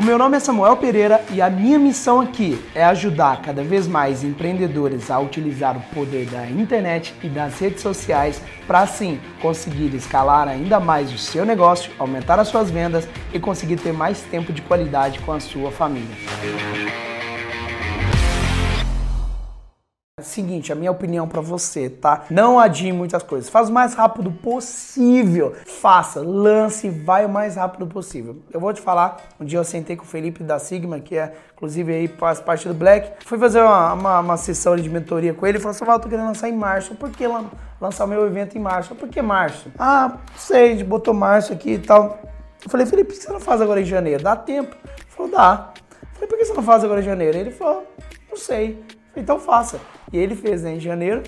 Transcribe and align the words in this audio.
O 0.00 0.02
meu 0.02 0.16
nome 0.16 0.38
é 0.38 0.40
Samuel 0.40 0.78
Pereira 0.78 1.22
e 1.30 1.42
a 1.42 1.50
minha 1.50 1.78
missão 1.78 2.22
aqui 2.22 2.58
é 2.74 2.82
ajudar 2.82 3.42
cada 3.42 3.62
vez 3.62 3.86
mais 3.86 4.24
empreendedores 4.24 5.10
a 5.10 5.20
utilizar 5.20 5.76
o 5.76 5.94
poder 5.94 6.24
da 6.24 6.48
internet 6.48 7.14
e 7.22 7.28
das 7.28 7.58
redes 7.58 7.82
sociais 7.82 8.40
para 8.66 8.80
assim 8.80 9.20
conseguir 9.42 9.94
escalar 9.94 10.48
ainda 10.48 10.80
mais 10.80 11.12
o 11.12 11.18
seu 11.18 11.44
negócio, 11.44 11.92
aumentar 11.98 12.40
as 12.40 12.48
suas 12.48 12.70
vendas 12.70 13.06
e 13.30 13.38
conseguir 13.38 13.76
ter 13.76 13.92
mais 13.92 14.22
tempo 14.22 14.54
de 14.54 14.62
qualidade 14.62 15.18
com 15.18 15.32
a 15.32 15.40
sua 15.40 15.70
família. 15.70 16.16
Seguinte, 20.30 20.72
a 20.72 20.74
minha 20.74 20.90
opinião 20.90 21.26
para 21.26 21.40
você, 21.40 21.90
tá? 21.90 22.24
Não 22.30 22.58
adie 22.58 22.92
muitas 22.92 23.22
coisas. 23.22 23.48
Faz 23.48 23.68
o 23.68 23.72
mais 23.72 23.94
rápido 23.94 24.30
possível. 24.30 25.54
Faça, 25.66 26.20
lance, 26.20 26.88
vai 26.88 27.26
o 27.26 27.28
mais 27.28 27.56
rápido 27.56 27.86
possível. 27.86 28.36
Eu 28.52 28.60
vou 28.60 28.72
te 28.72 28.80
falar, 28.80 29.16
um 29.40 29.44
dia 29.44 29.58
eu 29.58 29.64
sentei 29.64 29.96
com 29.96 30.04
o 30.04 30.06
Felipe 30.06 30.42
da 30.42 30.58
Sigma, 30.58 31.00
que 31.00 31.16
é 31.16 31.32
inclusive 31.54 31.92
aí 31.92 32.08
faz 32.08 32.40
parte 32.40 32.66
do 32.68 32.74
Black. 32.74 33.24
Fui 33.26 33.38
fazer 33.38 33.60
uma, 33.60 33.92
uma, 33.92 34.20
uma 34.20 34.36
sessão 34.36 34.76
de 34.76 34.88
mentoria 34.88 35.34
com 35.34 35.46
ele 35.46 35.58
e 35.58 35.60
falou 35.60 35.72
assim: 35.72 35.84
eu 35.84 35.98
tô 35.98 36.08
querendo 36.08 36.26
lançar 36.26 36.48
em 36.48 36.56
março. 36.56 36.94
Por 36.94 37.10
que 37.10 37.24
lançar 37.80 38.04
o 38.04 38.08
meu 38.08 38.24
evento 38.26 38.56
em 38.56 38.60
março? 38.60 38.94
Por 38.94 39.08
que 39.08 39.20
março? 39.20 39.70
Ah, 39.78 40.18
sei, 40.36 40.82
botou 40.84 41.12
março 41.12 41.52
aqui 41.52 41.72
e 41.72 41.78
tal. 41.78 42.18
Eu 42.62 42.70
falei, 42.70 42.86
Felipe, 42.86 43.12
por 43.12 43.18
que 43.18 43.24
você 43.24 43.32
não 43.32 43.40
faz 43.40 43.60
agora 43.60 43.80
em 43.80 43.84
janeiro? 43.84 44.22
Dá 44.22 44.36
tempo? 44.36 44.76
Ele 44.84 45.06
falou, 45.08 45.32
dá. 45.32 45.72
Eu 46.02 46.08
falei, 46.14 46.28
por 46.28 46.38
que 46.38 46.44
você 46.44 46.52
não 46.52 46.62
faz 46.62 46.84
agora 46.84 47.00
em 47.00 47.04
janeiro? 47.04 47.36
Ele 47.36 47.50
falou, 47.50 47.86
não 48.28 48.36
sei. 48.36 48.82
Falei, 49.10 49.22
então 49.22 49.38
faça. 49.38 49.80
E 50.12 50.18
ele 50.18 50.34
fez 50.34 50.62
né, 50.62 50.74
em 50.74 50.80
janeiro. 50.80 51.22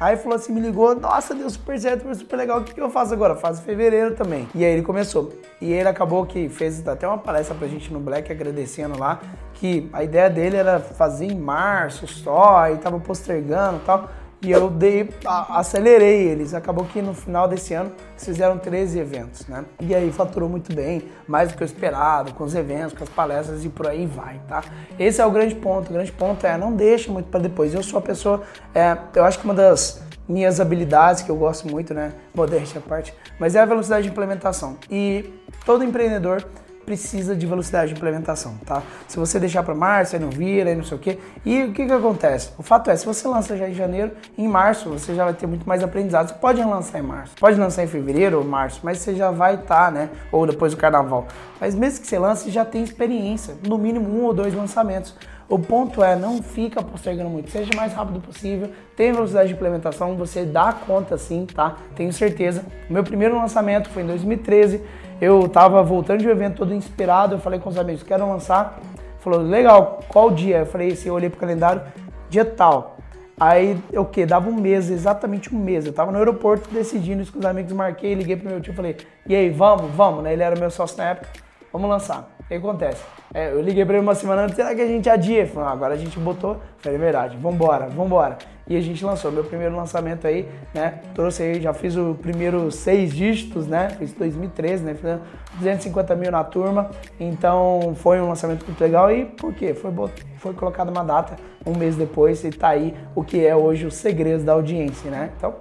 Aí 0.00 0.16
falou 0.16 0.36
assim, 0.36 0.52
me 0.52 0.60
ligou, 0.60 0.94
nossa, 0.94 1.34
deu 1.34 1.50
super 1.50 1.78
certo, 1.80 2.02
foi 2.02 2.14
super 2.14 2.36
legal, 2.36 2.60
o 2.60 2.64
que, 2.64 2.72
que 2.72 2.80
eu 2.80 2.90
faço 2.90 3.12
agora? 3.12 3.36
Em 3.36 3.56
fevereiro 3.56 4.14
também. 4.14 4.48
E 4.54 4.64
aí 4.64 4.72
ele 4.72 4.82
começou. 4.82 5.32
E 5.60 5.72
ele 5.72 5.88
acabou 5.88 6.24
que 6.24 6.48
fez 6.48 6.86
até 6.86 7.06
uma 7.08 7.18
palestra 7.18 7.54
pra 7.56 7.66
gente 7.66 7.92
no 7.92 7.98
Black, 7.98 8.30
agradecendo 8.30 8.98
lá, 8.98 9.20
que 9.54 9.88
a 9.92 10.04
ideia 10.04 10.30
dele 10.30 10.56
era 10.56 10.78
fazer 10.78 11.26
em 11.26 11.34
março 11.34 12.06
só, 12.06 12.70
e 12.70 12.76
tava 12.76 13.00
postergando 13.00 13.78
e 13.78 13.80
tal. 13.80 14.08
E 14.40 14.52
eu 14.52 14.70
dei, 14.70 15.10
acelerei 15.24 16.28
eles. 16.28 16.54
Acabou 16.54 16.84
que 16.84 17.02
no 17.02 17.12
final 17.12 17.48
desse 17.48 17.74
ano 17.74 17.90
fizeram 18.16 18.56
13 18.56 18.98
eventos, 18.98 19.46
né? 19.48 19.64
E 19.80 19.94
aí 19.94 20.12
faturou 20.12 20.48
muito 20.48 20.72
bem, 20.72 21.02
mais 21.26 21.50
do 21.50 21.56
que 21.56 21.62
eu 21.62 21.66
esperado, 21.66 22.32
com 22.34 22.44
os 22.44 22.54
eventos, 22.54 22.96
com 22.96 23.02
as 23.02 23.10
palestras 23.10 23.64
e 23.64 23.68
por 23.68 23.88
aí 23.88 24.06
vai, 24.06 24.40
tá? 24.46 24.62
Esse 24.98 25.20
é 25.20 25.26
o 25.26 25.30
grande 25.30 25.56
ponto. 25.56 25.90
O 25.90 25.92
grande 25.92 26.12
ponto 26.12 26.46
é 26.46 26.56
não 26.56 26.72
deixa 26.72 27.10
muito 27.10 27.28
para 27.30 27.40
depois. 27.40 27.74
Eu 27.74 27.82
sou 27.82 27.98
a 27.98 28.02
pessoa, 28.02 28.42
é, 28.74 28.96
eu 29.14 29.24
acho 29.24 29.40
que 29.40 29.44
uma 29.44 29.54
das 29.54 30.02
minhas 30.28 30.60
habilidades 30.60 31.22
que 31.22 31.30
eu 31.30 31.36
gosto 31.36 31.66
muito, 31.68 31.92
né? 31.92 32.12
Modéstia 32.34 32.78
à 32.78 32.88
parte, 32.88 33.12
mas 33.40 33.56
é 33.56 33.60
a 33.60 33.64
velocidade 33.64 34.04
de 34.04 34.10
implementação. 34.10 34.76
E 34.90 35.32
todo 35.64 35.82
empreendedor 35.82 36.46
precisa 36.88 37.36
de 37.36 37.44
velocidade 37.44 37.92
de 37.92 37.98
implementação, 37.98 38.54
tá? 38.64 38.82
Se 39.06 39.18
você 39.18 39.38
deixar 39.38 39.62
para 39.62 39.74
março, 39.74 40.16
aí 40.16 40.22
não 40.22 40.30
vira, 40.30 40.70
aí 40.70 40.74
não 40.74 40.82
sei 40.82 40.96
o 40.96 41.00
quê. 41.00 41.18
E 41.44 41.64
o 41.64 41.72
que 41.74 41.84
que 41.84 41.92
acontece? 41.92 42.50
O 42.56 42.62
fato 42.62 42.90
é, 42.90 42.96
se 42.96 43.04
você 43.04 43.28
lança 43.28 43.58
já 43.58 43.68
em 43.68 43.74
janeiro, 43.74 44.12
em 44.38 44.48
março 44.48 44.88
você 44.88 45.14
já 45.14 45.24
vai 45.24 45.34
ter 45.34 45.46
muito 45.46 45.68
mais 45.68 45.82
aprendizado. 45.82 46.28
Você 46.28 46.34
pode 46.34 46.62
lançar 46.62 46.98
em 46.98 47.02
março, 47.02 47.34
pode 47.38 47.60
lançar 47.60 47.84
em 47.84 47.86
fevereiro 47.86 48.38
ou 48.38 48.44
março, 48.44 48.80
mas 48.82 49.00
você 49.00 49.14
já 49.14 49.30
vai 49.30 49.56
estar, 49.56 49.84
tá, 49.84 49.90
né? 49.90 50.08
Ou 50.32 50.46
depois 50.46 50.72
do 50.72 50.78
carnaval. 50.78 51.26
Mas 51.60 51.74
mesmo 51.74 52.00
que 52.00 52.06
você 52.06 52.18
lance, 52.18 52.50
já 52.50 52.64
tem 52.64 52.82
experiência, 52.82 53.54
no 53.66 53.76
mínimo 53.76 54.08
um 54.08 54.24
ou 54.24 54.32
dois 54.32 54.54
lançamentos. 54.54 55.14
O 55.46 55.58
ponto 55.58 56.02
é, 56.02 56.14
não 56.14 56.42
fica 56.42 56.82
postergando 56.82 57.30
muito, 57.30 57.50
seja 57.50 57.70
mais 57.74 57.94
rápido 57.94 58.20
possível, 58.20 58.70
tenha 58.94 59.14
velocidade 59.14 59.48
de 59.48 59.54
implementação, 59.54 60.14
você 60.14 60.44
dá 60.44 60.74
conta 60.74 61.16
sim, 61.16 61.46
tá? 61.46 61.76
Tenho 61.96 62.12
certeza. 62.12 62.64
O 62.88 62.92
meu 62.92 63.02
primeiro 63.02 63.34
lançamento 63.34 63.88
foi 63.88 64.02
em 64.02 64.06
2013, 64.06 64.82
eu 65.20 65.48
tava 65.48 65.82
voltando 65.82 66.20
de 66.20 66.28
um 66.28 66.30
evento 66.30 66.56
todo 66.56 66.74
inspirado, 66.74 67.34
eu 67.34 67.38
falei 67.38 67.58
com 67.58 67.68
os 67.68 67.78
amigos, 67.78 68.02
quero 68.02 68.28
lançar. 68.28 68.78
Falou, 69.20 69.40
legal, 69.40 70.00
qual 70.08 70.30
dia? 70.30 70.58
Eu 70.58 70.66
falei, 70.66 70.92
assim, 70.92 71.08
eu 71.08 71.14
olhei 71.14 71.28
pro 71.28 71.40
calendário, 71.40 71.82
dia 72.30 72.44
tal. 72.44 72.98
Aí, 73.38 73.78
o 73.92 74.04
que? 74.04 74.24
Dava 74.24 74.48
um 74.48 74.54
mês, 74.54 74.90
exatamente 74.90 75.54
um 75.54 75.58
mês. 75.58 75.86
Eu 75.86 75.92
tava 75.92 76.10
no 76.10 76.18
aeroporto 76.18 76.68
decidindo 76.70 77.22
isso 77.22 77.32
com 77.32 77.38
os 77.38 77.44
amigos, 77.44 77.72
marquei, 77.72 78.14
liguei 78.14 78.36
pro 78.36 78.48
meu 78.48 78.60
tio, 78.60 78.74
falei, 78.74 78.96
e 79.26 79.34
aí, 79.34 79.50
vamos, 79.50 79.90
vamos, 79.92 80.22
né? 80.22 80.32
Ele 80.32 80.42
era 80.42 80.56
meu 80.56 80.70
sócio 80.70 80.96
na 80.98 81.10
época, 81.10 81.28
vamos 81.72 81.88
lançar. 81.88 82.37
O 82.48 82.50
que 82.50 82.54
acontece? 82.54 83.02
É, 83.34 83.52
eu 83.52 83.60
liguei 83.60 83.84
pra 83.84 83.96
ele 83.96 84.02
uma 84.02 84.14
semana 84.14 84.44
antes, 84.44 84.56
será 84.56 84.74
que 84.74 84.80
a 84.80 84.86
gente 84.86 85.06
adia? 85.06 85.42
Ele 85.42 85.52
ah, 85.56 85.70
agora 85.70 85.92
a 85.92 85.98
gente 85.98 86.18
botou. 86.18 86.56
falei, 86.78 86.96
é 86.96 86.98
verdade, 86.98 87.36
vambora, 87.36 87.88
vambora. 87.88 88.38
E 88.66 88.74
a 88.74 88.80
gente 88.80 89.04
lançou 89.04 89.30
meu 89.30 89.44
primeiro 89.44 89.76
lançamento 89.76 90.26
aí, 90.26 90.48
né? 90.72 91.00
Trouxe 91.14 91.42
aí, 91.42 91.60
já 91.60 91.74
fiz 91.74 91.94
o 91.94 92.14
primeiro 92.14 92.70
seis 92.70 93.12
dígitos, 93.14 93.66
né? 93.66 93.90
Fiz 93.98 94.14
2013, 94.14 94.82
né? 94.82 94.94
Fiz 94.94 95.20
250 95.58 96.16
mil 96.16 96.30
na 96.30 96.42
turma. 96.42 96.90
Então 97.20 97.94
foi 97.96 98.18
um 98.18 98.28
lançamento 98.28 98.64
muito 98.64 98.80
legal. 98.80 99.12
E 99.12 99.26
por 99.26 99.52
quê? 99.52 99.74
Foi, 99.74 99.92
foi 100.38 100.54
colocada 100.54 100.90
uma 100.90 101.04
data 101.04 101.36
um 101.66 101.76
mês 101.76 101.96
depois 101.96 102.42
e 102.44 102.50
tá 102.50 102.68
aí 102.68 102.94
o 103.14 103.22
que 103.22 103.44
é 103.46 103.54
hoje 103.54 103.84
os 103.84 103.94
segredos 103.94 104.42
da 104.42 104.54
audiência, 104.54 105.10
né? 105.10 105.32
Então. 105.36 105.54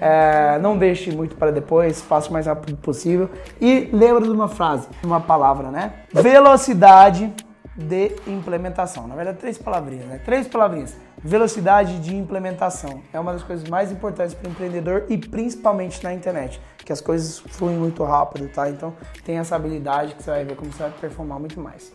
É, 0.00 0.58
não 0.58 0.76
deixe 0.76 1.10
muito 1.10 1.36
para 1.36 1.50
depois, 1.50 2.00
faça 2.00 2.28
o 2.28 2.32
mais 2.32 2.46
rápido 2.46 2.76
possível. 2.76 3.30
E 3.60 3.88
lembra 3.92 4.22
de 4.22 4.30
uma 4.30 4.48
frase, 4.48 4.88
uma 5.02 5.20
palavra, 5.20 5.70
né? 5.70 5.92
Velocidade 6.12 7.32
de 7.76 8.10
implementação. 8.26 9.06
Na 9.06 9.14
verdade, 9.14 9.38
três 9.38 9.58
palavrinhas, 9.58 10.06
né? 10.06 10.20
Três 10.24 10.48
palavrinhas. 10.48 10.96
Velocidade 11.22 11.98
de 11.98 12.14
implementação 12.14 13.02
é 13.12 13.20
uma 13.20 13.32
das 13.32 13.42
coisas 13.42 13.68
mais 13.68 13.90
importantes 13.90 14.34
para 14.34 14.48
o 14.48 14.50
empreendedor 14.50 15.04
e 15.08 15.18
principalmente 15.18 16.02
na 16.02 16.14
internet, 16.14 16.60
que 16.78 16.92
as 16.92 17.00
coisas 17.00 17.38
fluem 17.38 17.76
muito 17.76 18.02
rápido, 18.04 18.48
tá? 18.48 18.70
Então, 18.70 18.94
tem 19.24 19.38
essa 19.38 19.56
habilidade 19.56 20.14
que 20.14 20.22
você 20.22 20.30
vai 20.30 20.44
ver 20.44 20.56
como 20.56 20.72
você 20.72 20.84
vai 20.84 20.92
performar 20.92 21.38
muito 21.38 21.60
mais. 21.60 21.92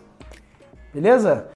Beleza? 0.94 1.48